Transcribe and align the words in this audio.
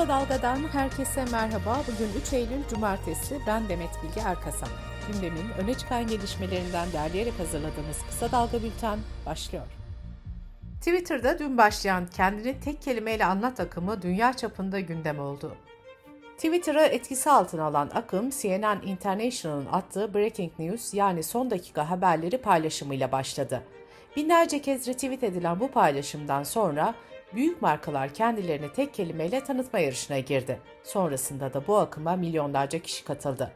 Kısa 0.00 0.12
Dalga'dan 0.12 0.56
herkese 0.56 1.24
merhaba. 1.32 1.78
Bugün 1.88 2.20
3 2.20 2.32
Eylül 2.32 2.68
Cumartesi. 2.70 3.40
Ben 3.46 3.68
Demet 3.68 3.90
Bilge 4.02 4.20
Erkasap. 4.20 4.68
Gündemin 5.06 5.50
öne 5.58 5.74
çıkan 5.74 6.06
gelişmelerinden 6.06 6.92
derleyerek 6.92 7.38
hazırladığımız 7.38 7.98
Kısa 8.08 8.32
Dalga 8.32 8.62
Bülten 8.62 8.98
başlıyor. 9.26 9.66
Twitter'da 10.78 11.38
dün 11.38 11.58
başlayan 11.58 12.06
kendini 12.06 12.60
tek 12.60 12.82
kelimeyle 12.82 13.24
anlat 13.24 13.60
akımı 13.60 14.02
dünya 14.02 14.32
çapında 14.32 14.80
gündem 14.80 15.18
oldu. 15.18 15.56
Twitter'ı 16.36 16.82
etkisi 16.82 17.30
altına 17.30 17.64
alan 17.64 17.90
akım 17.94 18.30
CNN 18.30 18.82
International'ın 18.82 19.66
attığı 19.72 20.14
Breaking 20.14 20.52
News 20.58 20.94
yani 20.94 21.22
son 21.22 21.50
dakika 21.50 21.90
haberleri 21.90 22.38
paylaşımıyla 22.38 23.12
başladı. 23.12 23.62
Binlerce 24.16 24.62
kez 24.62 24.88
retweet 24.88 25.22
edilen 25.22 25.60
bu 25.60 25.70
paylaşımdan 25.70 26.42
sonra 26.42 26.94
büyük 27.34 27.62
markalar 27.62 28.14
kendilerini 28.14 28.72
tek 28.72 28.94
kelimeyle 28.94 29.44
tanıtma 29.44 29.78
yarışına 29.78 30.18
girdi. 30.18 30.60
Sonrasında 30.82 31.54
da 31.54 31.66
bu 31.66 31.76
akıma 31.76 32.16
milyonlarca 32.16 32.78
kişi 32.78 33.04
katıldı. 33.04 33.52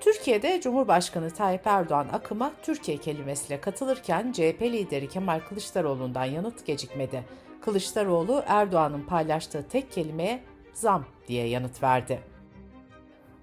Türkiye'de 0.00 0.60
Cumhurbaşkanı 0.60 1.30
Tayyip 1.30 1.66
Erdoğan 1.66 2.08
akıma 2.12 2.52
Türkiye 2.62 2.96
kelimesiyle 2.98 3.60
katılırken 3.60 4.32
CHP 4.32 4.62
lideri 4.62 5.08
Kemal 5.08 5.40
Kılıçdaroğlu'ndan 5.40 6.24
yanıt 6.24 6.66
gecikmedi. 6.66 7.24
Kılıçdaroğlu 7.60 8.42
Erdoğan'ın 8.46 9.02
paylaştığı 9.02 9.68
tek 9.68 9.92
kelimeye 9.92 10.42
zam 10.72 11.04
diye 11.28 11.46
yanıt 11.46 11.82
verdi. 11.82 12.20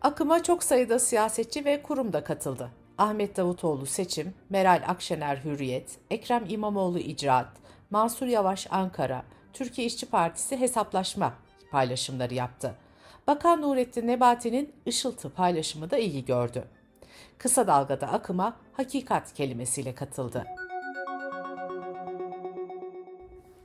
Akıma 0.02 0.44
çok 0.44 0.64
sayıda 0.64 1.00
siyasetçi 1.00 1.66
ve 1.66 1.82
kurum 1.82 2.14
da 2.14 2.24
katıldı. 2.24 2.72
Ahmet 2.98 3.38
Davutoğlu 3.38 3.86
seçim, 3.86 4.34
Meral 4.50 4.84
Akşener 4.88 5.38
Hürriyet, 5.38 5.98
Ekrem 6.10 6.44
İmamoğlu 6.50 7.00
icraat, 7.00 7.61
Mansur 7.92 8.28
Yavaş 8.28 8.68
Ankara, 8.72 9.24
Türkiye 9.54 9.88
İşçi 9.88 10.06
Partisi 10.06 10.60
hesaplaşma 10.60 11.34
paylaşımları 11.72 12.34
yaptı. 12.34 12.76
Bakan 13.28 13.62
Nurettin 13.62 14.08
Nebati'nin 14.08 14.74
ışıltı 14.88 15.30
paylaşımı 15.30 15.92
da 15.92 15.98
ilgi 15.98 16.26
gördü. 16.26 16.64
Kısa 17.38 17.68
dalgada 17.68 18.08
akıma 18.08 18.58
hakikat 18.74 19.34
kelimesiyle 19.34 19.96
katıldı. 19.96 20.46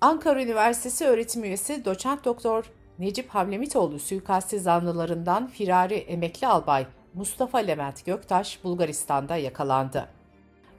Ankara 0.01 0.43
Üniversitesi 0.43 1.05
öğretim 1.05 1.45
üyesi 1.45 1.85
doçent 1.85 2.25
doktor 2.25 2.71
Necip 2.99 3.29
Havlemitoğlu 3.29 3.99
suikasti 3.99 4.61
zanlılarından 4.61 5.47
firari 5.47 5.95
emekli 5.95 6.47
albay 6.47 6.87
Mustafa 7.15 7.59
Levent 7.59 8.07
Göktaş 8.07 8.65
Bulgaristan'da 8.65 9.37
yakalandı. 9.37 10.09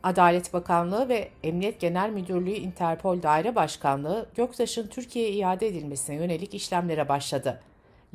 Adalet 0.08 0.54
Bakanlığı 0.54 1.10
ve 1.10 1.30
Emniyet 1.44 1.80
Genel 1.80 2.10
Müdürlüğü 2.10 2.52
Interpol 2.52 3.22
Daire 3.22 3.56
Başkanlığı 3.56 4.26
Göktaş'ın 4.36 4.88
Türkiye'ye 4.88 5.34
iade 5.34 5.68
edilmesine 5.68 6.16
yönelik 6.16 6.54
işlemlere 6.54 7.10
başladı. 7.10 7.62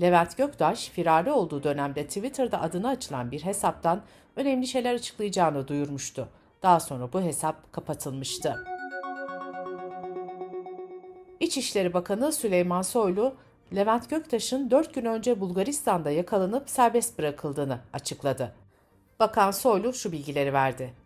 Levent 0.00 0.36
Göktaş, 0.36 0.88
firari 0.88 1.32
olduğu 1.32 1.62
dönemde 1.62 2.06
Twitter'da 2.06 2.60
adına 2.60 2.88
açılan 2.88 3.30
bir 3.30 3.44
hesaptan 3.44 4.02
önemli 4.36 4.66
şeyler 4.66 4.94
açıklayacağını 4.94 5.68
duyurmuştu. 5.68 6.28
Daha 6.62 6.80
sonra 6.80 7.12
bu 7.12 7.20
hesap 7.20 7.72
kapatılmıştı. 7.72 8.56
İçişleri 11.40 11.94
Bakanı 11.94 12.32
Süleyman 12.32 12.82
Soylu, 12.82 13.34
Levent 13.74 14.10
Göktaş'ın 14.10 14.70
4 14.70 14.94
gün 14.94 15.04
önce 15.04 15.40
Bulgaristan'da 15.40 16.10
yakalanıp 16.10 16.70
serbest 16.70 17.18
bırakıldığını 17.18 17.78
açıkladı. 17.92 18.54
Bakan 19.20 19.50
Soylu 19.50 19.92
şu 19.92 20.12
bilgileri 20.12 20.52
verdi. 20.52 21.01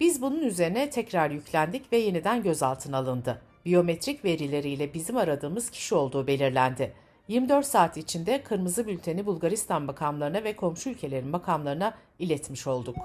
Biz 0.00 0.22
bunun 0.22 0.42
üzerine 0.42 0.90
tekrar 0.90 1.30
yüklendik 1.30 1.92
ve 1.92 1.96
yeniden 1.96 2.42
gözaltına 2.42 2.96
alındı. 2.96 3.42
Biyometrik 3.64 4.24
verileriyle 4.24 4.94
bizim 4.94 5.16
aradığımız 5.16 5.70
kişi 5.70 5.94
olduğu 5.94 6.26
belirlendi. 6.26 6.92
24 7.28 7.66
saat 7.66 7.96
içinde 7.96 8.42
kırmızı 8.42 8.86
bülteni 8.86 9.26
Bulgaristan 9.26 9.82
makamlarına 9.82 10.44
ve 10.44 10.56
komşu 10.56 10.90
ülkelerin 10.90 11.28
makamlarına 11.28 11.94
iletmiş 12.18 12.66
olduk. 12.66 12.96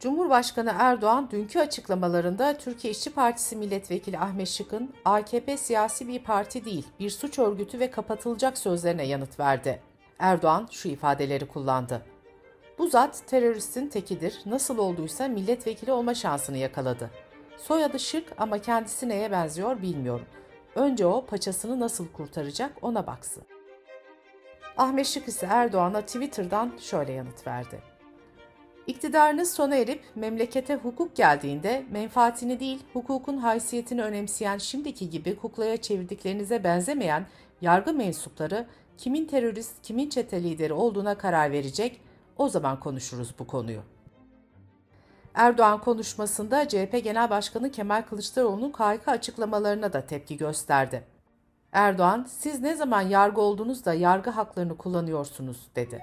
Cumhurbaşkanı 0.00 0.74
Erdoğan 0.78 1.30
dünkü 1.30 1.58
açıklamalarında 1.58 2.58
Türkiye 2.58 2.90
İşçi 2.90 3.14
Partisi 3.14 3.56
Milletvekili 3.56 4.18
Ahmet 4.18 4.48
Şık'ın 4.48 4.94
AKP 5.04 5.56
siyasi 5.56 6.08
bir 6.08 6.18
parti 6.18 6.64
değil, 6.64 6.86
bir 7.00 7.10
suç 7.10 7.38
örgütü 7.38 7.80
ve 7.80 7.90
kapatılacak 7.90 8.58
sözlerine 8.58 9.06
yanıt 9.06 9.40
verdi. 9.40 9.80
Erdoğan 10.18 10.68
şu 10.70 10.88
ifadeleri 10.88 11.48
kullandı. 11.48 12.02
Bu 12.78 12.88
zat 12.88 13.22
teröristin 13.26 13.88
tekidir, 13.88 14.40
nasıl 14.46 14.78
olduysa 14.78 15.28
milletvekili 15.28 15.92
olma 15.92 16.14
şansını 16.14 16.56
yakaladı. 16.56 17.10
Soyadı 17.56 17.98
şık 17.98 18.32
ama 18.38 18.58
kendisi 18.58 19.08
neye 19.08 19.30
benziyor 19.30 19.82
bilmiyorum. 19.82 20.26
Önce 20.74 21.06
o 21.06 21.26
paçasını 21.26 21.80
nasıl 21.80 22.08
kurtaracak 22.08 22.72
ona 22.82 23.06
baksın. 23.06 23.42
Ahmet 24.76 25.06
Şık 25.06 25.28
ise 25.28 25.46
Erdoğan'a 25.50 26.00
Twitter'dan 26.00 26.72
şöyle 26.80 27.12
yanıt 27.12 27.46
verdi. 27.46 27.82
İktidarınız 28.86 29.54
sona 29.54 29.76
erip 29.76 30.02
memlekete 30.14 30.74
hukuk 30.74 31.16
geldiğinde 31.16 31.84
menfaatini 31.90 32.60
değil 32.60 32.78
hukukun 32.92 33.36
haysiyetini 33.36 34.02
önemseyen 34.02 34.58
şimdiki 34.58 35.10
gibi 35.10 35.36
kuklaya 35.36 35.76
çevirdiklerinize 35.76 36.64
benzemeyen 36.64 37.26
yargı 37.60 37.94
mensupları 37.94 38.66
kimin 38.98 39.24
terörist, 39.24 39.82
kimin 39.82 40.08
çete 40.08 40.42
lideri 40.42 40.72
olduğuna 40.72 41.18
karar 41.18 41.52
verecek, 41.52 42.00
o 42.38 42.48
zaman 42.48 42.80
konuşuruz 42.80 43.34
bu 43.38 43.46
konuyu. 43.46 43.80
Erdoğan 45.34 45.80
konuşmasında 45.80 46.68
CHP 46.68 47.00
Genel 47.04 47.30
Başkanı 47.30 47.70
Kemal 47.70 48.02
Kılıçdaroğlu'nun 48.02 48.72
KHK 48.72 49.08
açıklamalarına 49.08 49.92
da 49.92 50.06
tepki 50.06 50.36
gösterdi. 50.36 51.04
Erdoğan, 51.72 52.26
siz 52.28 52.60
ne 52.60 52.74
zaman 52.74 53.02
yargı 53.02 53.40
oldunuz 53.40 53.84
da 53.84 53.94
yargı 53.94 54.30
haklarını 54.30 54.76
kullanıyorsunuz 54.76 55.68
dedi. 55.76 56.00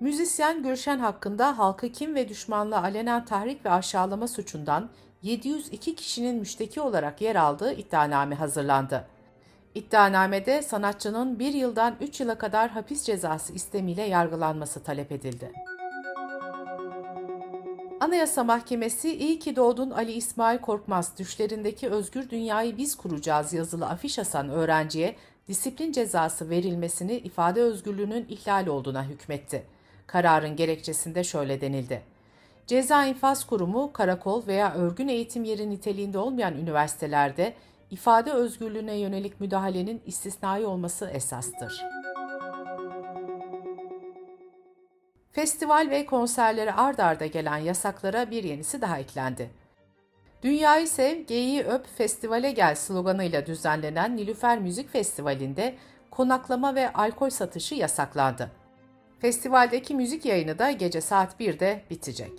Müzisyen 0.00 0.62
Gülşen 0.62 0.98
hakkında 0.98 1.58
halkı 1.58 1.88
kim 1.88 2.14
ve 2.14 2.28
düşmanlığa 2.28 2.82
alenen 2.82 3.24
tahrik 3.24 3.64
ve 3.64 3.70
aşağılama 3.70 4.28
suçundan 4.28 4.90
702 5.22 5.94
kişinin 5.94 6.36
müşteki 6.36 6.80
olarak 6.80 7.20
yer 7.20 7.36
aldığı 7.36 7.72
iddianame 7.72 8.34
hazırlandı. 8.34 9.04
İddianamede 9.78 10.62
sanatçının 10.62 11.38
bir 11.38 11.52
yıldan 11.54 11.96
3 12.00 12.20
yıla 12.20 12.38
kadar 12.38 12.70
hapis 12.70 13.04
cezası 13.04 13.52
istemiyle 13.52 14.02
yargılanması 14.02 14.82
talep 14.82 15.12
edildi. 15.12 15.52
Anayasa 18.00 18.44
Mahkemesi 18.44 19.18
iyi 19.18 19.38
ki 19.38 19.56
doğdun 19.56 19.90
Ali 19.90 20.12
İsmail 20.12 20.58
Korkmaz 20.58 21.18
düşlerindeki 21.18 21.88
özgür 21.88 22.30
dünyayı 22.30 22.76
biz 22.76 22.94
kuracağız 22.94 23.52
yazılı 23.52 23.86
afiş 23.86 24.18
asan 24.18 24.48
öğrenciye 24.48 25.16
disiplin 25.48 25.92
cezası 25.92 26.50
verilmesini 26.50 27.12
ifade 27.12 27.62
özgürlüğünün 27.62 28.26
ihlal 28.28 28.66
olduğuna 28.66 29.04
hükmetti. 29.04 29.62
Kararın 30.06 30.56
gerekçesinde 30.56 31.24
şöyle 31.24 31.60
denildi. 31.60 32.02
Ceza 32.66 33.04
infaz 33.04 33.44
kurumu, 33.46 33.92
karakol 33.92 34.46
veya 34.46 34.74
örgün 34.74 35.08
eğitim 35.08 35.44
yeri 35.44 35.70
niteliğinde 35.70 36.18
olmayan 36.18 36.54
üniversitelerde 36.54 37.54
ifade 37.90 38.32
özgürlüğüne 38.32 38.94
yönelik 38.94 39.40
müdahalenin 39.40 40.02
istisnai 40.06 40.66
olması 40.66 41.10
esastır. 41.10 41.84
Festival 45.32 45.86
ve 45.90 46.06
konserlere 46.06 46.72
ard 46.72 46.98
arda 46.98 47.26
gelen 47.26 47.58
yasaklara 47.58 48.30
bir 48.30 48.44
yenisi 48.44 48.80
daha 48.80 48.98
eklendi. 48.98 49.50
Dünyayı 50.42 50.88
Sev, 50.88 51.20
Geyiği 51.20 51.62
Öp, 51.62 51.86
Festivale 51.98 52.50
Gel 52.50 52.74
sloganıyla 52.74 53.46
düzenlenen 53.46 54.16
Nilüfer 54.16 54.58
Müzik 54.58 54.92
Festivali'nde 54.92 55.74
konaklama 56.10 56.74
ve 56.74 56.92
alkol 56.92 57.30
satışı 57.30 57.74
yasaklandı. 57.74 58.50
Festivaldeki 59.20 59.94
müzik 59.94 60.24
yayını 60.24 60.58
da 60.58 60.70
gece 60.70 61.00
saat 61.00 61.40
1'de 61.40 61.82
bitecek. 61.90 62.32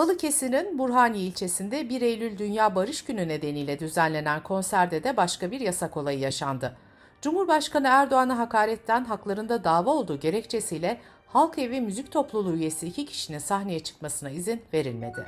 Balıkesir'in 0.00 0.78
Burhaniye 0.78 1.24
ilçesinde 1.24 1.88
1 1.88 2.02
Eylül 2.02 2.38
Dünya 2.38 2.74
Barış 2.74 3.04
Günü 3.04 3.28
nedeniyle 3.28 3.78
düzenlenen 3.78 4.42
konserde 4.42 5.04
de 5.04 5.16
başka 5.16 5.50
bir 5.50 5.60
yasak 5.60 5.96
olayı 5.96 6.18
yaşandı. 6.18 6.76
Cumhurbaşkanı 7.22 7.88
Erdoğan'a 7.88 8.38
hakaretten 8.38 9.04
haklarında 9.04 9.64
dava 9.64 9.90
olduğu 9.90 10.20
gerekçesiyle 10.20 11.00
Halk 11.26 11.58
Evi 11.58 11.80
Müzik 11.80 12.12
Topluluğu 12.12 12.54
üyesi 12.54 12.86
iki 12.86 13.06
kişinin 13.06 13.38
sahneye 13.38 13.80
çıkmasına 13.80 14.30
izin 14.30 14.62
verilmedi. 14.74 15.26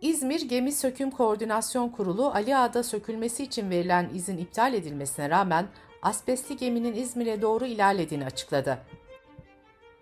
İzmir 0.00 0.48
Gemi 0.48 0.72
Söküm 0.72 1.10
Koordinasyon 1.10 1.88
Kurulu 1.88 2.26
Ali 2.26 2.56
Ağa'da 2.56 2.82
sökülmesi 2.82 3.42
için 3.42 3.70
verilen 3.70 4.08
izin 4.14 4.38
iptal 4.38 4.74
edilmesine 4.74 5.30
rağmen 5.30 5.66
asbestli 6.02 6.56
geminin 6.56 6.94
İzmir'e 6.94 7.42
doğru 7.42 7.66
ilerlediğini 7.66 8.24
açıkladı. 8.24 8.78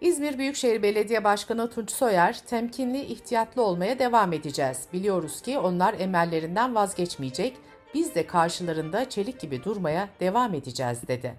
İzmir 0.00 0.38
Büyükşehir 0.38 0.82
Belediye 0.82 1.24
Başkanı 1.24 1.70
Tunç 1.70 1.90
Soyer, 1.90 2.40
temkinli, 2.46 3.00
ihtiyatlı 3.00 3.62
olmaya 3.62 3.98
devam 3.98 4.32
edeceğiz. 4.32 4.78
Biliyoruz 4.92 5.42
ki 5.42 5.58
onlar 5.58 5.94
emellerinden 5.98 6.74
vazgeçmeyecek, 6.74 7.56
biz 7.94 8.14
de 8.14 8.26
karşılarında 8.26 9.10
çelik 9.10 9.40
gibi 9.40 9.64
durmaya 9.64 10.08
devam 10.20 10.54
edeceğiz 10.54 11.08
dedi. 11.08 11.34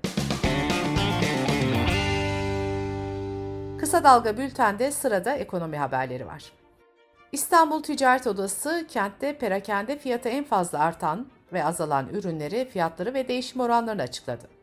Kısa 3.79 4.03
Dalga 4.03 4.37
Bülten'de 4.37 4.91
sırada 4.91 5.35
ekonomi 5.35 5.77
haberleri 5.77 6.27
var. 6.27 6.51
İstanbul 7.31 7.83
Ticaret 7.83 8.27
Odası 8.27 8.85
kentte 8.89 9.37
perakende 9.37 9.97
fiyatı 9.97 10.29
en 10.29 10.43
fazla 10.43 10.79
artan 10.79 11.27
ve 11.53 11.63
azalan 11.63 12.09
ürünleri, 12.09 12.69
fiyatları 12.69 13.13
ve 13.13 13.27
değişim 13.27 13.61
oranlarını 13.61 14.01
açıkladı. 14.01 14.60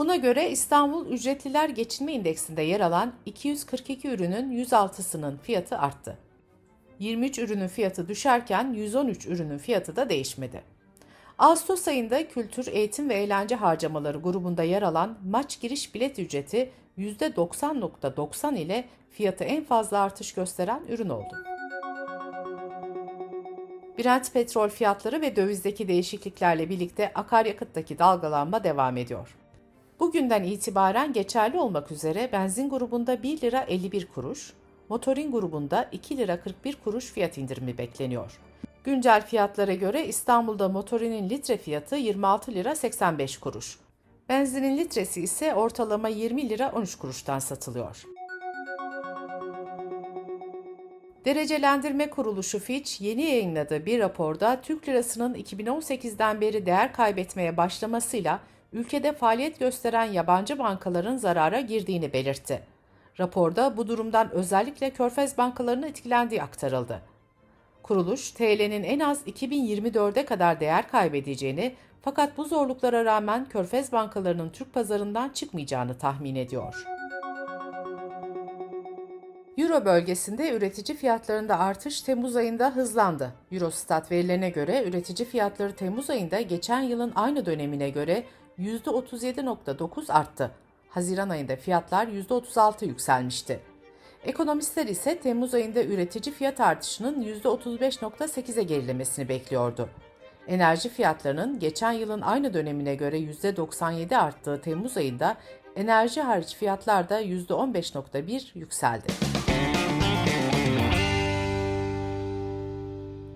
Buna 0.00 0.16
göre 0.16 0.50
İstanbul 0.50 1.06
Ücretliler 1.06 1.68
Geçinme 1.68 2.12
İndeksinde 2.12 2.62
yer 2.62 2.80
alan 2.80 3.12
242 3.26 4.08
ürünün 4.08 4.64
106'sının 4.64 5.38
fiyatı 5.38 5.78
arttı. 5.78 6.18
23 6.98 7.38
ürünün 7.38 7.68
fiyatı 7.68 8.08
düşerken 8.08 8.72
113 8.72 9.26
ürünün 9.26 9.58
fiyatı 9.58 9.96
da 9.96 10.08
değişmedi. 10.08 10.62
Ağustos 11.38 11.88
ayında 11.88 12.28
kültür, 12.28 12.66
eğitim 12.66 13.08
ve 13.08 13.14
eğlence 13.14 13.54
harcamaları 13.54 14.18
grubunda 14.18 14.62
yer 14.62 14.82
alan 14.82 15.18
maç 15.30 15.60
giriş 15.60 15.94
bilet 15.94 16.18
ücreti 16.18 16.70
%90.90 16.98 18.58
ile 18.58 18.84
fiyatı 19.10 19.44
en 19.44 19.64
fazla 19.64 19.98
artış 19.98 20.34
gösteren 20.34 20.82
ürün 20.88 21.08
oldu. 21.08 21.36
Brent 23.98 24.32
petrol 24.32 24.68
fiyatları 24.68 25.20
ve 25.20 25.36
dövizdeki 25.36 25.88
değişikliklerle 25.88 26.68
birlikte 26.70 27.12
akaryakıttaki 27.14 27.98
dalgalanma 27.98 28.64
devam 28.64 28.96
ediyor. 28.96 29.39
Bugünden 30.00 30.42
itibaren 30.42 31.12
geçerli 31.12 31.58
olmak 31.58 31.92
üzere 31.92 32.28
benzin 32.32 32.70
grubunda 32.70 33.22
1 33.22 33.40
lira 33.40 33.60
51 33.60 34.06
kuruş, 34.06 34.52
motorin 34.88 35.32
grubunda 35.32 35.88
2 35.92 36.16
lira 36.16 36.40
41 36.40 36.76
kuruş 36.84 37.04
fiyat 37.04 37.38
indirimi 37.38 37.78
bekleniyor. 37.78 38.40
Güncel 38.84 39.26
fiyatlara 39.26 39.74
göre 39.74 40.06
İstanbul'da 40.06 40.68
motorinin 40.68 41.30
litre 41.30 41.56
fiyatı 41.56 41.96
26 41.96 42.52
lira 42.54 42.74
85 42.74 43.38
kuruş. 43.38 43.78
Benzinin 44.28 44.78
litresi 44.78 45.22
ise 45.22 45.54
ortalama 45.54 46.08
20 46.08 46.48
lira 46.48 46.72
13 46.74 46.94
kuruştan 46.96 47.38
satılıyor. 47.38 48.04
Derecelendirme 51.24 52.10
Kuruluşu 52.10 52.58
Fitch 52.58 53.02
yeni 53.02 53.22
yayınladığı 53.22 53.86
bir 53.86 54.00
raporda 54.00 54.60
Türk 54.62 54.88
lirasının 54.88 55.34
2018'den 55.34 56.40
beri 56.40 56.66
değer 56.66 56.92
kaybetmeye 56.92 57.56
başlamasıyla 57.56 58.40
ülkede 58.72 59.12
faaliyet 59.12 59.58
gösteren 59.58 60.04
yabancı 60.04 60.58
bankaların 60.58 61.16
zarara 61.16 61.60
girdiğini 61.60 62.12
belirtti. 62.12 62.62
Raporda 63.20 63.76
bu 63.76 63.88
durumdan 63.88 64.30
özellikle 64.30 64.90
körfez 64.90 65.38
bankalarının 65.38 65.86
etkilendiği 65.86 66.42
aktarıldı. 66.42 67.02
Kuruluş, 67.82 68.30
TL'nin 68.30 68.82
en 68.82 69.00
az 69.00 69.26
2024'e 69.26 70.24
kadar 70.24 70.60
değer 70.60 70.88
kaybedeceğini 70.88 71.74
fakat 72.02 72.38
bu 72.38 72.44
zorluklara 72.44 73.04
rağmen 73.04 73.48
körfez 73.48 73.92
bankalarının 73.92 74.50
Türk 74.50 74.74
pazarından 74.74 75.28
çıkmayacağını 75.28 75.98
tahmin 75.98 76.34
ediyor. 76.34 76.86
Euro 79.58 79.84
bölgesinde 79.84 80.56
üretici 80.56 80.98
fiyatlarında 80.98 81.58
artış 81.58 82.00
Temmuz 82.00 82.36
ayında 82.36 82.76
hızlandı. 82.76 83.32
Eurostat 83.52 84.10
verilerine 84.10 84.50
göre 84.50 84.84
üretici 84.88 85.28
fiyatları 85.28 85.72
Temmuz 85.72 86.10
ayında 86.10 86.40
geçen 86.40 86.80
yılın 86.80 87.12
aynı 87.14 87.46
dönemine 87.46 87.90
göre 87.90 88.24
%37.9 88.58 90.12
arttı. 90.12 90.50
Haziran 90.88 91.28
ayında 91.28 91.56
fiyatlar 91.56 92.06
%36 92.06 92.86
yükselmişti. 92.86 93.60
Ekonomistler 94.24 94.86
ise 94.86 95.18
Temmuz 95.18 95.54
ayında 95.54 95.84
üretici 95.84 96.34
fiyat 96.34 96.60
artışının 96.60 97.22
%35.8'e 97.22 98.62
gerilemesini 98.62 99.28
bekliyordu. 99.28 99.88
Enerji 100.48 100.88
fiyatlarının 100.88 101.58
geçen 101.58 101.92
yılın 101.92 102.20
aynı 102.20 102.54
dönemine 102.54 102.94
göre 102.94 103.18
%97 103.18 104.16
arttığı 104.16 104.60
Temmuz 104.60 104.96
ayında 104.96 105.36
enerji 105.76 106.20
hariç 106.20 106.54
fiyatlar 106.56 107.08
da 107.08 107.22
%15.1 107.22 108.58
yükseldi. 108.58 109.06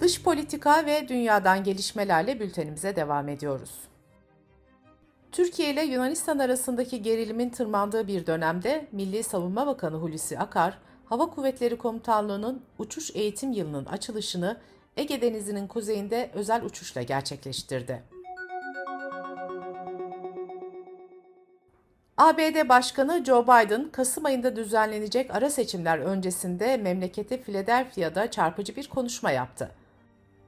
Dış 0.01 0.23
politika 0.23 0.87
ve 0.87 1.09
dünyadan 1.09 1.65
gelişmelerle 1.65 2.41
bültenimize 2.41 2.97
devam 2.97 3.29
ediyoruz. 3.29 3.71
Türkiye 5.35 5.71
ile 5.71 5.83
Yunanistan 5.85 6.39
arasındaki 6.39 7.03
gerilimin 7.03 7.51
tırmandığı 7.51 8.07
bir 8.07 8.27
dönemde 8.27 8.87
Milli 8.93 9.23
Savunma 9.23 9.67
Bakanı 9.67 9.97
Hulusi 9.97 10.39
Akar, 10.39 10.79
Hava 11.05 11.31
Kuvvetleri 11.31 11.79
Komutanlığı'nın 11.79 12.63
uçuş 12.79 13.11
eğitim 13.15 13.53
yılının 13.53 13.85
açılışını 13.85 14.57
Ege 14.97 15.23
Denizi'nin 15.23 15.67
kuzeyinde 15.67 16.31
özel 16.35 16.65
uçuşla 16.65 17.03
gerçekleştirdi. 17.03 18.03
ABD 22.17 22.69
Başkanı 22.69 23.25
Joe 23.25 23.43
Biden, 23.43 23.89
Kasım 23.93 24.25
ayında 24.25 24.57
düzenlenecek 24.57 25.35
ara 25.35 25.51
seçimler 25.51 25.99
öncesinde 25.99 26.77
memleketi 26.77 27.43
Philadelphia'da 27.43 28.31
çarpıcı 28.31 28.77
bir 28.77 28.89
konuşma 28.89 29.31
yaptı. 29.31 29.71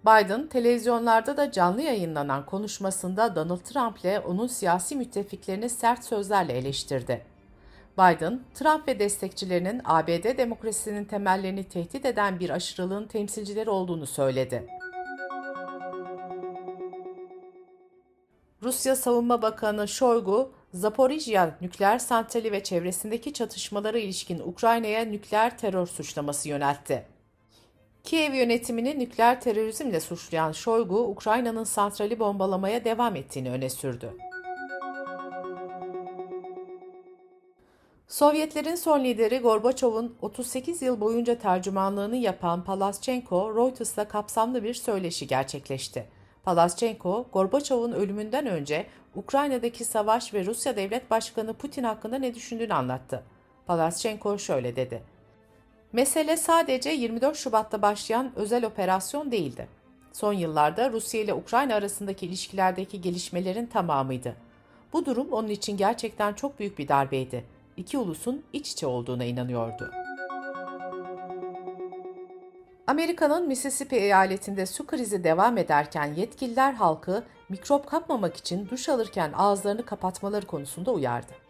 Biden, 0.07 0.47
televizyonlarda 0.47 1.37
da 1.37 1.53
canlı 1.53 1.83
yayınlanan 1.83 2.47
konuşmasında 2.47 3.37
Donald 3.37 3.59
Trump 3.59 3.99
ile 3.99 4.21
onun 4.21 4.47
siyasi 4.47 4.97
müttefiklerini 4.97 5.69
sert 5.69 6.05
sözlerle 6.05 6.53
eleştirdi. 6.53 7.25
Biden, 7.99 8.41
Trump 8.55 8.89
ve 8.89 8.99
destekçilerinin 8.99 9.83
ABD 9.85 10.39
demokrasisinin 10.39 11.05
temellerini 11.05 11.65
tehdit 11.65 12.05
eden 12.05 12.41
bir 12.41 12.51
aşırılığın 12.51 13.07
temsilcileri 13.07 13.71
olduğunu 13.71 14.07
söyledi. 14.07 14.67
Rusya 18.63 18.97
Savunma 18.97 19.43
Bakanı 19.43 19.89
Shoigu, 19.89 20.53
Zaporijya 20.73 21.57
nükleer 21.61 21.99
santrali 21.99 22.53
ve 22.53 22.63
çevresindeki 22.63 23.33
çatışmalara 23.33 23.99
ilişkin 23.99 24.39
Ukrayna'ya 24.39 25.05
nükleer 25.05 25.59
terör 25.59 25.87
suçlaması 25.87 26.49
yöneltti. 26.49 27.16
Kiev 28.07 28.35
yönetimini 28.35 28.99
nükleer 28.99 29.41
terörizmle 29.41 30.01
suçlayan 30.01 30.53
Shoigu, 30.53 30.99
Ukrayna'nın 30.99 31.65
santrali 31.65 32.19
bombalamaya 32.19 32.85
devam 32.85 33.17
ettiğini 33.17 33.51
öne 33.51 33.71
sürdü. 33.71 34.13
Sovyetlerin 38.09 38.75
son 38.75 39.05
lideri 39.05 39.39
Gorbaçov'un 39.39 40.17
38 40.23 40.83
yıl 40.83 41.01
boyunca 41.01 41.39
tercümanlığını 41.39 42.17
yapan 42.17 42.65
Palaschenko, 42.65 43.57
Reuters'la 43.57 44.09
kapsamlı 44.09 44.65
bir 44.65 44.75
söyleşi 44.75 45.27
gerçekleşti. 45.27 46.09
Palaschenko, 46.45 47.27
Gorbaçov'un 47.33 47.93
ölümünden 47.93 48.47
önce 48.47 48.87
Ukrayna'daki 49.15 49.85
savaş 49.85 50.35
ve 50.35 50.47
Rusya 50.47 50.77
Devlet 50.77 51.11
Başkanı 51.11 51.55
Putin 51.55 51.83
hakkında 51.83 52.19
ne 52.19 52.35
düşündüğünü 52.35 52.75
anlattı. 52.75 53.23
Palaschenko 53.67 54.39
şöyle 54.39 54.77
dedi. 54.77 55.16
Mesele 55.93 56.37
sadece 56.37 56.91
24 56.91 57.37
Şubat'ta 57.37 57.83
başlayan 57.83 58.33
özel 58.37 58.65
operasyon 58.65 59.33
değildi. 59.33 59.69
Son 60.13 60.33
yıllarda 60.33 60.91
Rusya 60.91 61.21
ile 61.21 61.35
Ukrayna 61.35 61.75
arasındaki 61.75 62.27
ilişkilerdeki 62.27 63.01
gelişmelerin 63.01 63.67
tamamıydı. 63.67 64.37
Bu 64.93 65.07
durum 65.07 65.33
onun 65.33 65.49
için 65.49 65.77
gerçekten 65.77 66.33
çok 66.33 66.59
büyük 66.59 66.79
bir 66.79 66.89
darbeydi. 66.89 67.45
İki 67.77 67.99
ulusun 67.99 68.43
iç 68.53 68.73
içe 68.73 68.87
olduğuna 68.87 69.25
inanıyordu. 69.25 69.91
Amerika'nın 72.87 73.49
Mississippi 73.49 73.97
eyaletinde 73.97 74.67
su 74.67 74.87
krizi 74.87 75.25
devam 75.25 75.59
ederken 75.59 76.15
yetkililer 76.15 76.73
halkı 76.73 77.25
mikrop 77.49 77.87
kapmamak 77.87 78.37
için 78.37 78.69
duş 78.69 78.89
alırken 78.89 79.33
ağızlarını 79.37 79.85
kapatmaları 79.87 80.47
konusunda 80.47 80.91
uyardı. 80.91 81.46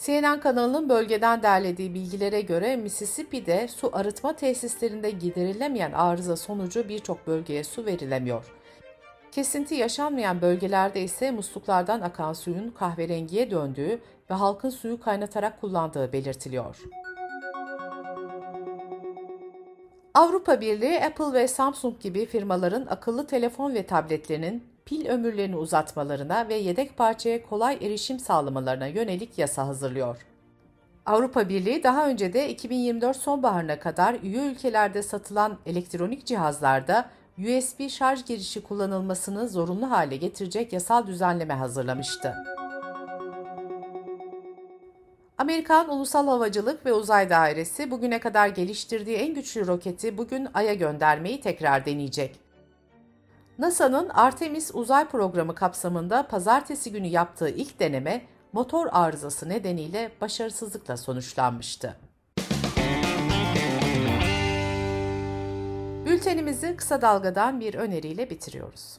CNN 0.00 0.40
kanalının 0.40 0.88
bölgeden 0.88 1.42
derlediği 1.42 1.94
bilgilere 1.94 2.40
göre 2.40 2.76
Mississippi'de 2.76 3.68
su 3.68 3.90
arıtma 3.92 4.32
tesislerinde 4.36 5.10
giderilemeyen 5.10 5.92
arıza 5.92 6.36
sonucu 6.36 6.88
birçok 6.88 7.26
bölgeye 7.26 7.64
su 7.64 7.86
verilemiyor. 7.86 8.52
Kesinti 9.32 9.74
yaşanmayan 9.74 10.42
bölgelerde 10.42 11.02
ise 11.02 11.30
musluklardan 11.30 12.00
akan 12.00 12.32
suyun 12.32 12.70
kahverengiye 12.70 13.50
döndüğü 13.50 14.00
ve 14.30 14.34
halkın 14.34 14.70
suyu 14.70 15.00
kaynatarak 15.00 15.60
kullandığı 15.60 16.12
belirtiliyor. 16.12 16.76
Avrupa 20.14 20.60
Birliği, 20.60 21.04
Apple 21.04 21.32
ve 21.32 21.48
Samsung 21.48 22.00
gibi 22.00 22.26
firmaların 22.26 22.86
akıllı 22.86 23.26
telefon 23.26 23.74
ve 23.74 23.86
tabletlerinin 23.86 24.69
pil 24.90 25.06
ömürlerini 25.06 25.56
uzatmalarına 25.56 26.48
ve 26.48 26.54
yedek 26.54 26.96
parçaya 26.96 27.42
kolay 27.42 27.78
erişim 27.80 28.18
sağlamalarına 28.18 28.86
yönelik 28.86 29.38
yasa 29.38 29.66
hazırlıyor. 29.66 30.16
Avrupa 31.06 31.48
Birliği 31.48 31.82
daha 31.82 32.08
önce 32.08 32.32
de 32.32 32.48
2024 32.48 33.16
sonbaharına 33.16 33.78
kadar 33.78 34.14
üye 34.22 34.42
ülkelerde 34.42 35.02
satılan 35.02 35.58
elektronik 35.66 36.26
cihazlarda 36.26 37.10
USB 37.38 37.88
şarj 37.88 38.24
girişi 38.24 38.62
kullanılmasını 38.62 39.48
zorunlu 39.48 39.90
hale 39.90 40.16
getirecek 40.16 40.72
yasal 40.72 41.06
düzenleme 41.06 41.54
hazırlamıştı. 41.54 42.34
Amerikan 45.38 45.88
Ulusal 45.88 46.26
Havacılık 46.26 46.86
ve 46.86 46.92
Uzay 46.92 47.30
Dairesi 47.30 47.90
bugüne 47.90 48.20
kadar 48.20 48.48
geliştirdiği 48.48 49.16
en 49.16 49.34
güçlü 49.34 49.66
roketi 49.66 50.18
bugün 50.18 50.48
Ay'a 50.54 50.74
göndermeyi 50.74 51.40
tekrar 51.40 51.86
deneyecek. 51.86 52.49
NASA'nın 53.60 54.08
Artemis 54.08 54.70
uzay 54.74 55.08
programı 55.08 55.54
kapsamında 55.54 56.26
pazartesi 56.26 56.92
günü 56.92 57.06
yaptığı 57.06 57.48
ilk 57.48 57.80
deneme 57.80 58.22
motor 58.52 58.86
arızası 58.92 59.48
nedeniyle 59.48 60.10
başarısızlıkla 60.20 60.96
sonuçlanmıştı. 60.96 61.96
Bültenimizi 66.06 66.76
kısa 66.76 67.02
dalgadan 67.02 67.60
bir 67.60 67.74
öneriyle 67.74 68.30
bitiriyoruz. 68.30 68.98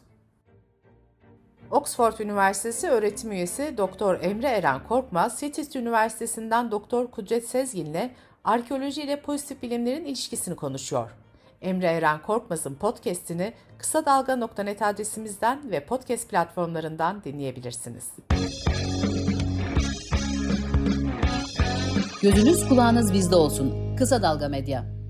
Oxford 1.71 2.19
Üniversitesi 2.19 2.89
öğretim 2.89 3.31
üyesi 3.31 3.77
Doktor 3.77 4.17
Emre 4.21 4.47
Eren 4.47 4.87
Korkmaz, 4.87 5.39
Citist 5.39 5.75
Üniversitesi'nden 5.75 6.71
Doktor 6.71 7.07
Kudret 7.11 7.49
Sezgin'le 7.49 8.11
arkeoloji 8.43 9.01
ile 9.01 9.21
pozitif 9.21 9.61
bilimlerin 9.61 10.05
ilişkisini 10.05 10.55
konuşuyor. 10.55 11.20
Emre 11.61 11.87
Eren 11.87 12.21
Korkmaz'ın 12.21 12.75
podcast'ini 12.75 13.53
kısa 13.77 14.05
dalga.net 14.05 14.81
adresimizden 14.81 15.71
ve 15.71 15.85
podcast 15.85 16.29
platformlarından 16.29 17.23
dinleyebilirsiniz. 17.23 18.09
Gözünüz 22.21 22.69
kulağınız 22.69 23.13
bizde 23.13 23.35
olsun. 23.35 23.95
Kısa 23.95 24.21
Dalga 24.21 24.47
Medya. 24.47 25.00